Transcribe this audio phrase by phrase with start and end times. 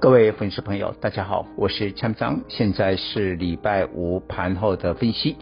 [0.00, 5.36] 各位粉丝朋友，大家好，我是蔡章，现在是礼拜五盘后的分析。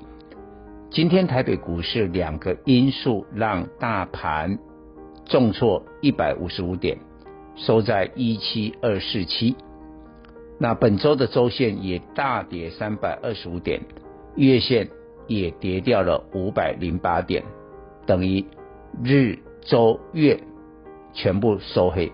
[0.88, 4.58] 今天台北股市两个因素让大盘
[5.26, 6.96] 重挫一百五十五点，
[7.54, 9.54] 收在一七二四七。
[10.58, 13.82] 那本周的周线也大跌三百二十五点，
[14.36, 14.88] 月线
[15.26, 17.44] 也跌掉了五百零八点，
[18.06, 18.42] 等于
[19.04, 20.40] 日、周、月
[21.12, 22.10] 全部收黑。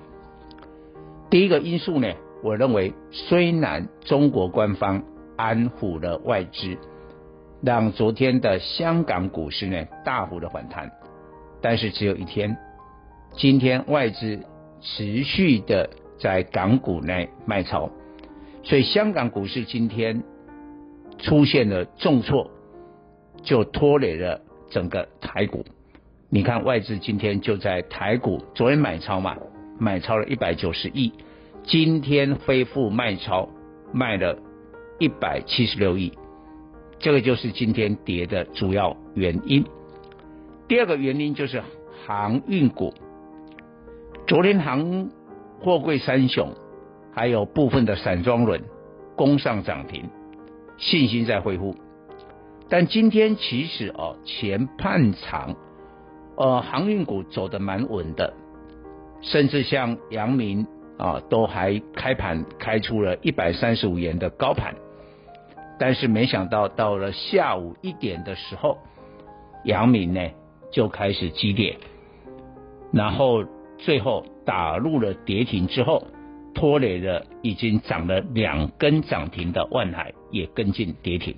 [1.30, 2.12] 第一个因素呢？
[2.42, 5.04] 我认为，虽然中国官方
[5.36, 6.76] 安抚了外资，
[7.62, 10.90] 让昨天的香港股市呢大幅的反弹，
[11.60, 12.56] 但是只有一天，
[13.36, 14.40] 今天外资
[14.80, 17.88] 持续的在港股内卖超，
[18.64, 20.24] 所以香港股市今天
[21.18, 22.50] 出现了重挫，
[23.42, 25.64] 就拖累了整个台股。
[26.28, 29.36] 你看外资今天就在台股昨天买超嘛，
[29.78, 31.12] 买超了一百九十亿。
[31.64, 33.48] 今天恢复卖超，
[33.92, 34.36] 卖了
[34.98, 36.12] 一百七十六亿，
[36.98, 39.64] 这个就是今天跌的主要原因。
[40.66, 41.62] 第二个原因就是
[42.04, 42.92] 航运股，
[44.26, 45.08] 昨天航
[45.60, 46.52] 货柜三雄
[47.12, 48.60] 还有部分的散装轮
[49.16, 50.10] 攻上涨停，
[50.78, 51.76] 信心在恢复。
[52.68, 55.54] 但今天其实哦，前半场
[56.36, 58.34] 呃航运股走得蛮稳的，
[59.20, 60.66] 甚至像阳明。
[60.98, 64.74] 啊，都还开盘开出了一百三十五元的高盘，
[65.78, 68.78] 但是没想到到了下午一点的时候，
[69.64, 70.20] 阳明呢
[70.70, 71.76] 就开始急跌，
[72.92, 73.44] 然后
[73.78, 76.06] 最后打入了跌停之后，
[76.54, 81.34] 拖累了已经涨了两根涨停的万海也跟进跌停，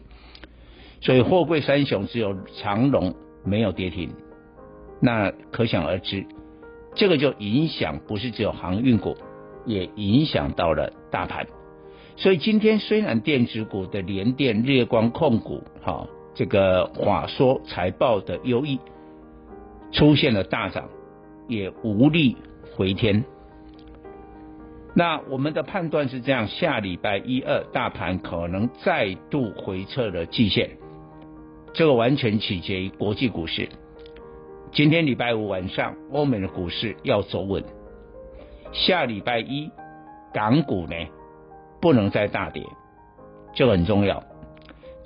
[1.01, 3.15] 所以货柜三雄只有长荣
[3.45, 4.11] 没有跌停，
[5.01, 6.27] 那可想而知，
[6.95, 9.17] 这个就影响不是只有航运股。
[9.65, 11.47] 也影响到了大盘，
[12.17, 18.79] 所以今天虽然电子股的联电、日月光控股，哈，这个华硕财报的优异，
[19.93, 20.89] 出现了大涨，
[21.49, 22.37] 也无力
[22.77, 23.25] 回天。
[24.95, 30.71] 那我们的判断是这样：下礼拜一二，大盘可能再度回撤了季线，
[31.73, 33.69] 这个完全取决于国际股市。
[34.73, 37.65] 今天礼拜五晚上，欧美的股市要走稳。
[38.75, 39.71] 下礼拜一，
[40.33, 40.97] 港股呢
[41.81, 42.67] 不能再大跌，
[43.55, 44.23] 这很重要。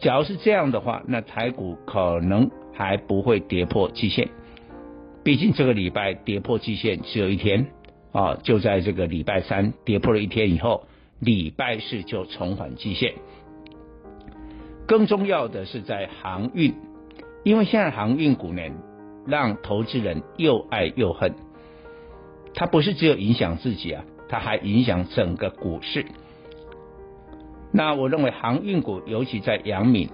[0.00, 4.30] 假如是这样的话，那台股可能还不会跌破季线。
[5.22, 7.66] 毕竟这个礼拜跌破季线只有一天
[8.10, 10.84] 啊，就在这个礼拜三跌破了一天以后，
[11.20, 13.12] 礼拜四就重返季线。
[14.86, 16.74] 更重要的是在航运，
[17.44, 18.62] 因为现在航运股呢，
[19.26, 21.34] 让投资人又爱又恨。
[22.58, 26.04] 它不是只有影响自己啊，它还影响整个股市。
[27.70, 30.10] 那我认为航运股，尤其在阳明，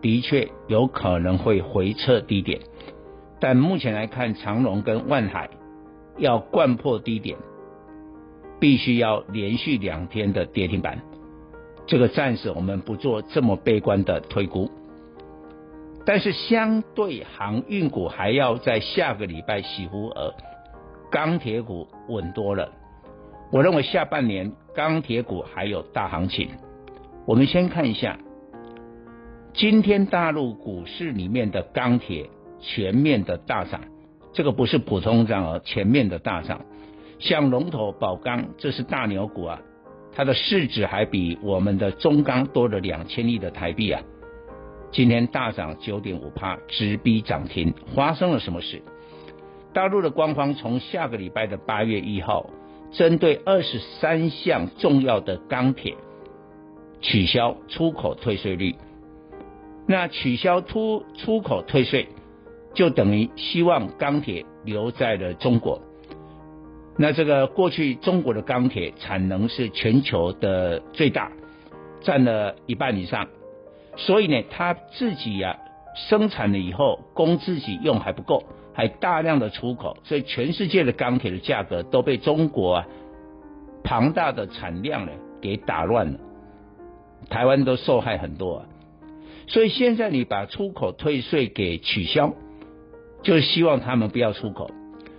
[0.00, 2.58] 的确有可能会回撤低点。
[3.38, 5.50] 但目前来看，长荣跟万海
[6.16, 7.36] 要贯破低点，
[8.58, 11.02] 必须要连续两天的跌停板。
[11.86, 14.70] 这个暂时我们不做这么悲观的推估。
[16.06, 20.32] 但是相对航运股，还要在下个礼拜洗乎而。
[21.10, 22.72] 钢铁股稳多了，
[23.52, 26.48] 我认为下半年钢铁股还有大行情。
[27.26, 28.18] 我们先看一下，
[29.52, 32.28] 今天大陆股市里面的钢铁
[32.60, 33.80] 全面的大涨，
[34.32, 36.62] 这个不是普通涨而全面的大涨。
[37.20, 39.60] 像龙头宝钢，这是大牛股啊，
[40.12, 44.02] 它的市值还比我们的中钢多了两千亿的台币啊。
[44.90, 48.82] 今天大涨九点五趴，直逼涨停，发生了什么事？
[49.74, 52.48] 大陆的官方从下个礼拜的八月一号，
[52.92, 55.96] 针对二十三项重要的钢铁
[57.00, 58.76] 取消出口退税率。
[59.88, 62.06] 那取消出出口退税，
[62.72, 65.82] 就等于希望钢铁留在了中国。
[66.96, 71.32] 那这个过去中国的钢铁产能是全球的最大，
[72.00, 73.26] 占了一半以上，
[73.96, 75.58] 所以呢，他自己呀、
[75.96, 78.44] 生产了以后供自己用还不够。
[78.74, 82.86] 还大量的出口，所以全世界的钢铁的价格都被中国啊
[83.84, 86.18] 庞大的产量呢给打乱了，
[87.30, 88.66] 台湾都受害很多啊。
[89.46, 92.32] 所以现在你把出口退税给取消，
[93.22, 94.70] 就是希望他们不要出口。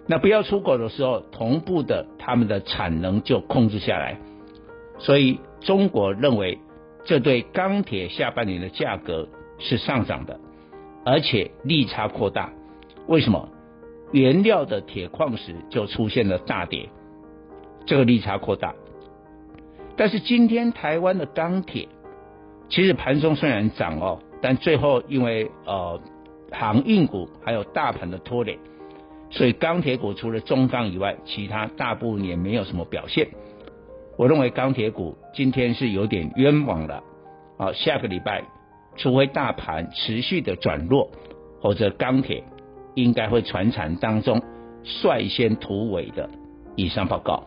[0.08, 4.20] 那不要出口的时候，同步的他们的产能就控制下来。
[5.00, 6.60] 所以中国认为
[7.06, 9.28] 这对钢铁下半年的价格
[9.60, 10.40] 是上涨的，
[11.06, 12.52] 而且利差扩大。
[13.08, 13.50] 为什么？
[14.12, 16.90] 原料的铁矿石就出现了大跌，
[17.86, 18.74] 这个利差扩大。
[19.98, 21.88] 但是今天台湾的钢铁，
[22.70, 26.00] 其实盘中虽然涨哦，但最后因为呃
[26.52, 28.60] 航运股还有大盘的拖累，
[29.30, 33.28] 所以钢铁股除了中钢以外，其他大部分也没有什么表现。
[34.18, 37.04] 我认为钢铁股今天是有点冤枉了
[37.58, 37.74] 啊！
[37.74, 38.44] 下个礼拜，
[38.96, 41.10] 除非大盘持续的转弱，
[41.60, 42.44] 或者钢铁
[42.96, 44.42] 应该会传产当中
[44.84, 46.30] 率先突围的。
[46.76, 47.42] 以上报告。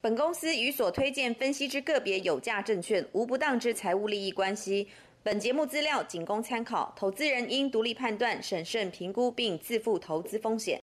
[0.00, 4.88] 本公司与所推荐分析之个别有价证券无不当之财务利益关系。
[5.22, 10.76] 本节目资料仅供参考，投资人应独立判断、审慎评估并自负投资风险。